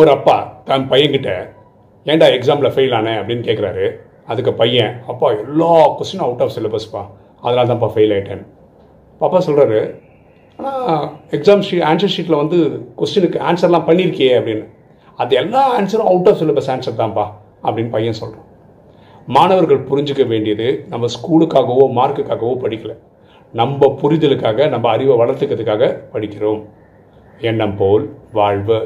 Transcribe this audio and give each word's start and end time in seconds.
ஒரு 0.00 0.10
அப்பா 0.16 0.36
தன் 0.68 0.86
பையன்கிட்ட 0.92 1.30
ஏன்டா 2.06 2.26
எக்ஸாமில் 2.36 2.72
ஃபெயில் 2.74 2.94
ஆனேன் 2.98 3.18
அப்படின்னு 3.20 3.46
கேட்குறாரு 3.48 3.86
அதுக்கு 4.32 4.52
பையன் 4.60 4.92
அப்பா 5.12 5.28
எல்லா 5.42 5.72
கொஸ்டினும் 5.98 6.26
அவுட் 6.26 6.42
ஆஃப் 6.44 6.54
சிலபஸ்ப்பா 6.56 7.02
அதனால 7.44 7.64
தான்ப்பா 7.70 7.88
ஃபெயில் 7.94 8.14
ஆகிட்டேன் 8.16 8.44
பாப்பா 9.20 9.38
சொல்கிறாரு 9.46 9.80
ஆனால் 10.58 11.04
எக்ஸாம் 11.36 11.64
ஷீட் 11.68 11.84
ஆன்சர் 11.90 12.12
ஷீட்டில் 12.14 12.40
வந்து 12.42 12.58
கொஸ்டினுக்கு 13.00 13.38
ஆன்சர்லாம் 13.50 13.86
பண்ணியிருக்கியே 13.88 14.32
அப்படின்னு. 14.38 14.66
அது 15.18 15.32
எல்லா 15.42 15.62
ஆன்சரும் 15.78 16.10
அவுட் 16.10 16.28
ஆஃப் 16.30 16.38
சிலபஸ் 16.42 16.70
ஆன்சர் 16.74 17.00
தான்ப்பா 17.00 17.26
அப்படின்னு 17.64 17.92
பையன் 17.96 18.18
சொல்கிறான் 18.20 18.46
மாணவர்கள் 19.36 19.80
புரிஞ்சுக்க 19.90 20.22
வேண்டியது 20.26 20.68
நம்ம 20.92 21.08
ஸ்கூலுக்காகவோ 21.16 21.84
மார்க்குக்காகவோ 21.98 22.54
படிக்கல. 22.64 22.94
நம்ம 23.54 23.86
புரிதலுக்காக 24.02 24.68
நம்ம 24.74 24.86
அறிவை 24.94 25.14
வளர்த்துக்கிறதுக்காக 25.22 25.84
படிக்கிறோம். 26.14 26.62
எண்ணம் 27.50 27.76
போல் 27.76 28.04
வாழ்வு. 28.38 28.78